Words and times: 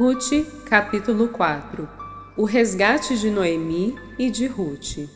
Ruth, 0.00 0.46
capítulo 0.64 1.28
4 1.28 1.86
O 2.34 2.46
resgate 2.46 3.18
de 3.18 3.28
Noemi 3.28 3.94
e 4.18 4.30
de 4.30 4.46
Ruth. 4.46 5.06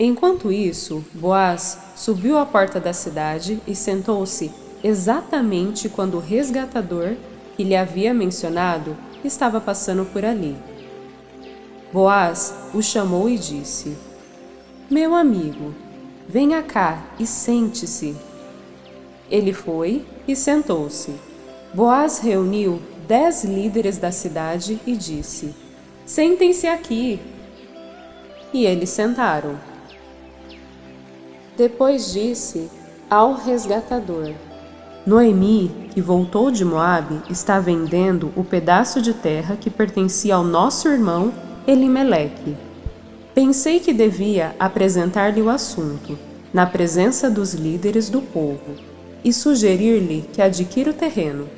Enquanto 0.00 0.50
isso, 0.50 1.04
Boaz 1.14 1.78
subiu 1.94 2.36
à 2.36 2.44
porta 2.44 2.80
da 2.80 2.92
cidade 2.92 3.60
e 3.68 3.76
sentou-se 3.76 4.50
exatamente 4.82 5.88
quando 5.88 6.16
o 6.16 6.20
resgatador, 6.20 7.14
que 7.56 7.62
lhe 7.62 7.76
havia 7.76 8.12
mencionado, 8.12 8.96
estava 9.22 9.60
passando 9.60 10.04
por 10.04 10.24
ali. 10.24 10.56
Boaz 11.92 12.52
o 12.74 12.82
chamou 12.82 13.28
e 13.28 13.38
disse: 13.38 13.96
Meu 14.90 15.14
amigo, 15.14 15.72
venha 16.28 16.64
cá 16.64 17.00
e 17.16 17.28
sente-se. 17.28 18.16
Ele 19.30 19.52
foi 19.52 20.04
e 20.26 20.34
sentou-se. 20.34 21.14
Boaz 21.74 22.20
reuniu 22.20 22.80
dez 23.08 23.42
líderes 23.42 23.98
da 23.98 24.12
cidade 24.12 24.80
e 24.86 24.94
disse: 24.96 25.52
Sentem-se 26.06 26.68
aqui. 26.68 27.18
E 28.52 28.64
eles 28.64 28.90
sentaram. 28.90 29.58
Depois 31.56 32.12
disse 32.12 32.70
ao 33.10 33.34
resgatador: 33.34 34.30
Noemi, 35.04 35.88
que 35.92 36.00
voltou 36.00 36.48
de 36.48 36.64
Moabe, 36.64 37.20
está 37.28 37.58
vendendo 37.58 38.32
o 38.36 38.44
pedaço 38.44 39.02
de 39.02 39.12
terra 39.12 39.56
que 39.56 39.68
pertencia 39.68 40.36
ao 40.36 40.44
nosso 40.44 40.86
irmão 40.88 41.34
Elimeleque. 41.66 42.56
Pensei 43.34 43.80
que 43.80 43.92
devia 43.92 44.54
apresentar-lhe 44.60 45.42
o 45.42 45.50
assunto, 45.50 46.16
na 46.52 46.66
presença 46.66 47.28
dos 47.28 47.52
líderes 47.52 48.08
do 48.08 48.22
povo, 48.22 48.76
e 49.24 49.32
sugerir-lhe 49.32 50.24
que 50.32 50.40
adquira 50.40 50.92
o 50.92 50.94
terreno 50.94 51.48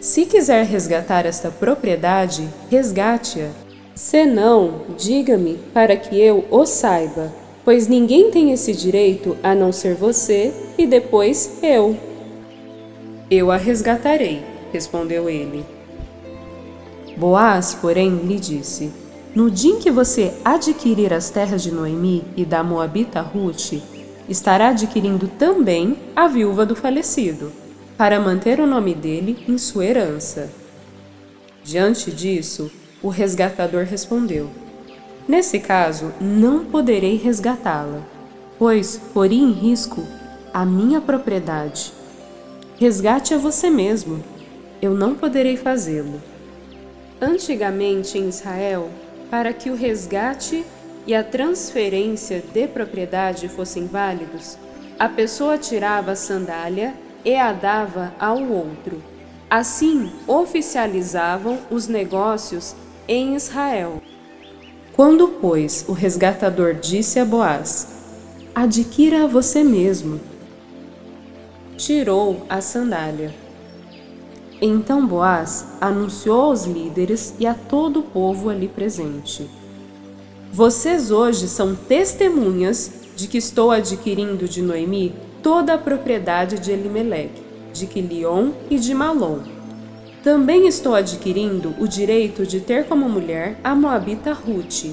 se 0.00 0.26
quiser 0.26 0.64
resgatar 0.64 1.26
esta 1.26 1.50
propriedade, 1.50 2.48
resgate-a. 2.70 3.48
Se 3.94 4.24
não, 4.24 4.82
diga-me 4.96 5.58
para 5.74 5.96
que 5.96 6.20
eu 6.20 6.44
o 6.50 6.64
saiba, 6.64 7.32
pois 7.64 7.88
ninguém 7.88 8.30
tem 8.30 8.52
esse 8.52 8.72
direito 8.72 9.36
a 9.42 9.56
não 9.56 9.72
ser 9.72 9.94
você 9.94 10.52
e 10.78 10.86
depois 10.86 11.58
eu. 11.62 11.96
Eu 13.28 13.50
a 13.50 13.56
resgatarei, 13.56 14.40
respondeu 14.72 15.28
ele. 15.28 15.66
Boaz, 17.16 17.74
porém, 17.74 18.08
lhe 18.18 18.38
disse: 18.38 18.92
No 19.34 19.50
dia 19.50 19.72
em 19.72 19.78
que 19.78 19.90
você 19.90 20.32
adquirir 20.44 21.12
as 21.12 21.28
terras 21.28 21.60
de 21.60 21.72
Noemi 21.72 22.24
e 22.36 22.44
da 22.44 22.62
Moabita 22.62 23.20
Ruth, 23.20 23.72
estará 24.28 24.68
adquirindo 24.68 25.26
também 25.26 25.96
a 26.14 26.28
viúva 26.28 26.64
do 26.64 26.76
falecido 26.76 27.50
para 27.98 28.20
manter 28.20 28.60
o 28.60 28.66
nome 28.66 28.94
dele 28.94 29.44
em 29.48 29.58
sua 29.58 29.84
herança. 29.84 30.48
Diante 31.64 32.12
disso, 32.12 32.70
o 33.02 33.08
resgatador 33.08 33.84
respondeu: 33.84 34.48
Nesse 35.26 35.58
caso, 35.58 36.14
não 36.20 36.64
poderei 36.64 37.16
resgatá-la, 37.16 38.00
pois 38.56 38.96
poria 39.12 39.42
em 39.42 39.50
risco 39.50 40.06
a 40.54 40.64
minha 40.64 41.00
propriedade. 41.00 41.92
Resgate 42.78 43.34
a 43.34 43.38
você 43.38 43.68
mesmo, 43.68 44.22
eu 44.80 44.94
não 44.94 45.16
poderei 45.16 45.56
fazê-lo. 45.56 46.22
Antigamente 47.20 48.16
em 48.16 48.28
Israel, 48.28 48.88
para 49.28 49.52
que 49.52 49.70
o 49.70 49.74
resgate 49.74 50.64
e 51.04 51.12
a 51.16 51.24
transferência 51.24 52.40
de 52.54 52.68
propriedade 52.68 53.48
fossem 53.48 53.86
válidos, 53.86 54.56
a 54.96 55.08
pessoa 55.08 55.58
tirava 55.58 56.12
a 56.12 56.16
sandália 56.16 56.94
e 57.24 57.36
a 57.36 57.52
dava 57.52 58.12
ao 58.18 58.42
outro. 58.42 59.02
Assim 59.50 60.10
oficializavam 60.26 61.58
os 61.70 61.88
negócios 61.88 62.76
em 63.06 63.34
Israel. 63.34 64.02
Quando, 64.92 65.28
pois, 65.40 65.84
o 65.88 65.92
resgatador 65.92 66.74
disse 66.74 67.18
a 67.18 67.24
Boaz: 67.24 67.88
Adquira 68.54 69.24
a 69.24 69.26
você 69.26 69.62
mesmo, 69.64 70.20
tirou 71.76 72.44
a 72.48 72.60
sandália. 72.60 73.32
Então 74.60 75.06
Boaz 75.06 75.66
anunciou 75.80 76.42
aos 76.42 76.64
líderes 76.64 77.34
e 77.38 77.46
a 77.46 77.54
todo 77.54 78.00
o 78.00 78.02
povo 78.02 78.50
ali 78.50 78.66
presente: 78.68 79.48
Vocês 80.52 81.10
hoje 81.10 81.46
são 81.46 81.74
testemunhas 81.74 82.90
de 83.14 83.28
que 83.28 83.36
estou 83.36 83.70
adquirindo 83.70 84.48
de 84.48 84.62
Noemi 84.62 85.14
toda 85.42 85.74
a 85.74 85.78
propriedade 85.78 86.58
de 86.58 86.72
Elimeleque, 86.72 87.42
de 87.72 87.86
Quilion 87.86 88.52
e 88.70 88.78
de 88.78 88.94
Malom. 88.94 89.40
Também 90.22 90.66
estou 90.66 90.94
adquirindo 90.94 91.74
o 91.78 91.86
direito 91.86 92.46
de 92.46 92.60
ter 92.60 92.86
como 92.86 93.08
mulher 93.08 93.60
a 93.62 93.74
moabita 93.74 94.32
Ruth, 94.32 94.86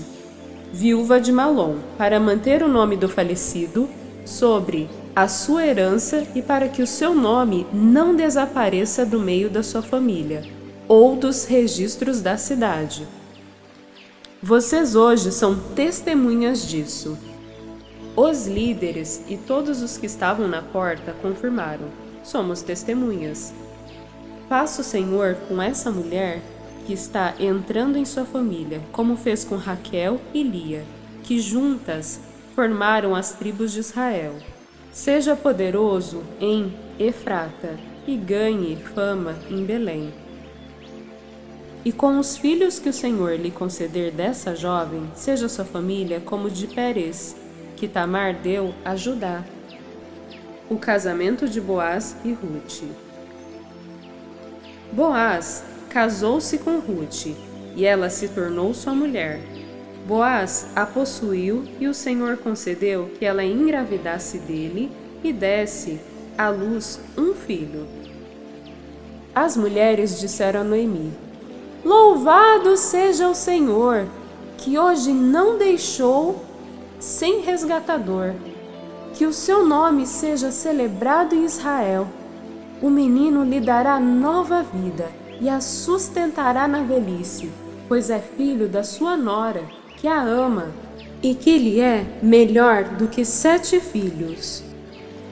viúva 0.74 1.22
de 1.22 1.32
Malom, 1.32 1.78
para 1.98 2.20
manter 2.20 2.62
o 2.62 2.68
nome 2.68 2.98
do 2.98 3.08
falecido 3.08 3.90
sobre 4.26 4.90
a 5.16 5.30
sua 5.30 5.66
herança 5.66 6.28
e 6.36 6.42
para 6.42 6.68
que 6.68 6.82
o 6.82 6.88
seu 6.88 7.16
nome 7.16 7.66
não 7.74 8.14
desapareça 8.14 9.06
do 9.06 9.20
meio 9.20 9.50
da 9.50 9.64
sua 9.64 9.82
família 9.82 10.44
ou 10.88 11.16
dos 11.16 11.46
registros 11.46 12.22
da 12.22 12.36
cidade. 12.36 13.08
Vocês 14.48 14.96
hoje 14.96 15.32
são 15.32 15.56
testemunhas 15.74 16.68
disso. 16.68 17.18
Os 18.16 18.46
líderes 18.46 19.26
e 19.28 19.38
todos 19.38 19.82
os 19.82 19.98
que 19.98 20.06
estavam 20.06 20.48
na 20.48 20.62
porta 20.62 21.16
confirmaram: 21.20 21.88
somos 22.24 22.62
testemunhas. 22.62 23.56
Faça 24.48 24.82
o 24.82 24.84
Senhor 24.84 25.34
com 25.48 25.60
essa 25.60 25.90
mulher 25.90 26.44
que 26.86 26.94
está 26.94 27.34
entrando 27.40 27.98
em 27.98 28.06
sua 28.06 28.24
família, 28.24 28.84
como 28.92 29.18
fez 29.18 29.44
com 29.44 29.56
Raquel 29.56 30.22
e 30.32 30.44
Lia, 30.44 30.86
que 31.24 31.40
juntas 31.40 32.20
formaram 32.54 33.16
as 33.16 33.32
tribos 33.32 33.72
de 33.72 33.80
Israel. 33.80 34.36
Seja 34.92 35.36
poderoso 35.36 36.22
em 36.40 36.72
Efrata 37.00 37.80
e 38.06 38.16
ganhe 38.16 38.76
fama 38.76 39.34
em 39.50 39.66
Belém. 39.66 40.14
E 41.86 41.92
com 41.92 42.18
os 42.18 42.36
filhos 42.36 42.80
que 42.80 42.90
o 42.90 42.94
Senhor 42.94 43.40
lhe 43.40 43.52
conceder 43.52 44.12
dessa 44.12 44.56
jovem, 44.56 45.08
seja 45.14 45.48
sua 45.48 45.64
família 45.64 46.20
como 46.20 46.50
de 46.50 46.66
Pérez, 46.66 47.36
que 47.78 47.88
Tamar 47.88 48.34
deu 48.34 48.74
a 48.84 48.96
Judá. 48.96 49.44
O 50.68 50.80
casamento 50.80 51.48
de 51.48 51.62
Boaz 51.62 52.18
e 52.26 52.34
Ruth. 52.34 52.82
Boaz 54.92 55.64
casou-se 55.88 56.58
com 56.58 56.80
Ruth, 56.80 57.28
e 57.76 57.86
ela 57.86 58.10
se 58.10 58.30
tornou 58.30 58.74
sua 58.74 58.96
mulher. 58.96 59.40
Boaz 60.08 60.68
a 60.76 60.88
possuiu 60.88 61.66
e 61.80 61.88
o 61.88 61.94
Senhor 61.94 62.38
concedeu 62.38 63.12
que 63.20 63.26
ela 63.26 63.44
engravidasse 63.44 64.40
dele 64.40 64.92
e 65.24 65.32
desse 65.32 66.00
à 66.36 66.50
luz 66.50 67.00
um 67.16 67.36
filho. 67.36 67.88
As 69.36 69.56
mulheres 69.56 70.20
disseram 70.20 70.62
a 70.62 70.64
Noemi: 70.64 71.12
Louvado 71.86 72.76
seja 72.78 73.30
o 73.30 73.36
Senhor, 73.36 74.08
que 74.58 74.76
hoje 74.76 75.12
não 75.12 75.56
deixou 75.56 76.44
sem 77.00 77.42
resgatador. 77.42 78.34
Que 79.14 79.28
o 79.28 79.32
seu 79.32 79.64
nome 79.64 80.08
seja 80.08 80.50
celebrado 80.50 81.36
em 81.36 81.46
Israel. 81.46 82.08
O 82.82 82.90
menino 82.90 83.44
lhe 83.44 83.60
dará 83.60 84.00
nova 84.00 84.64
vida 84.64 85.12
e 85.40 85.48
a 85.48 85.62
sustentará 85.62 86.68
na 86.68 86.82
velhice, 86.82 87.52
pois 87.88 88.10
é 88.10 88.18
filho 88.18 88.68
da 88.68 88.82
sua 88.82 89.16
nora, 89.16 89.64
que 89.96 90.08
a 90.08 90.24
ama, 90.24 90.72
e 91.22 91.36
que 91.36 91.56
lhe 91.56 91.80
é 91.80 92.04
melhor 92.20 92.86
do 92.96 93.08
que 93.08 93.24
sete 93.24 93.80
filhos. 93.80 94.64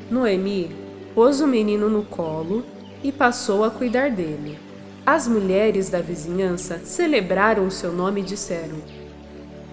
Noemi 0.08 0.70
pôs 1.16 1.42
o 1.42 1.48
menino 1.48 1.90
no 1.90 2.04
colo 2.04 2.64
e 3.04 3.12
passou 3.12 3.64
a 3.64 3.72
cuidar 3.72 4.12
dele. 4.12 4.60
As 5.06 5.28
mulheres 5.28 5.90
da 5.90 6.00
vizinhança 6.00 6.80
celebraram 6.86 7.68
o 7.68 7.72
seu 7.72 7.92
nome 7.92 8.22
e 8.22 8.24
disseram: 8.24 8.78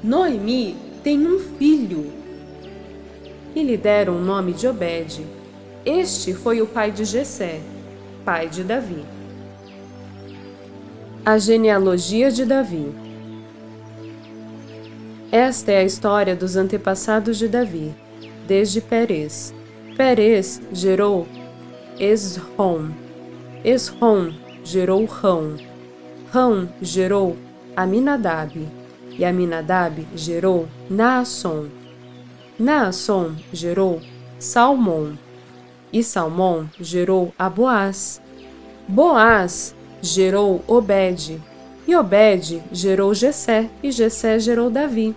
Noemi 0.03 0.77
tem 1.05 1.25
um 1.25 1.39
filho. 1.39 2.13
E 3.55 3.63
lhe 3.63 3.77
deram 3.77 4.17
o 4.17 4.21
nome 4.21 4.53
de 4.53 4.67
Obed. 4.67 5.25
Este 5.85 6.35
foi 6.35 6.61
o 6.61 6.67
pai 6.67 6.91
de 6.91 7.05
Jessé, 7.05 7.61
pai 8.25 8.49
de 8.49 8.65
Davi. 8.65 9.05
A 11.25 11.39
genealogia 11.39 12.31
de 12.31 12.45
Davi. 12.45 12.93
Esta 15.31 15.71
é 15.71 15.79
a 15.79 15.85
história 15.85 16.35
dos 16.35 16.57
antepassados 16.57 17.39
de 17.39 17.47
Davi, 17.47 17.95
desde 18.49 18.81
Perez. 18.81 19.55
Perez 19.97 20.61
gerou 20.73 21.27
Esrom. 22.01 22.91
Esrom 23.65 24.33
gerou 24.65 25.05
Rão. 25.05 25.57
Rão 26.33 26.69
gerou 26.81 27.37
Aminadab 27.77 28.69
e 29.19 29.25
Aminadab 29.25 30.07
gerou 30.15 30.69
Naasson. 30.89 31.67
Naasson 32.59 33.35
gerou 33.53 34.01
Salmão. 34.39 35.19
E 35.93 36.05
Salmão 36.05 36.69
gerou 36.81 37.35
a 37.39 37.49
Boaz. 37.49 38.23
Boaz 38.87 39.75
gerou 40.03 40.63
Obed, 40.67 41.41
e 41.87 41.97
Obed 41.97 42.63
gerou 42.73 43.15
Jessé, 43.15 43.69
e 43.83 43.91
Jessé 43.91 44.39
gerou 44.39 44.71
Davi. 44.71 45.15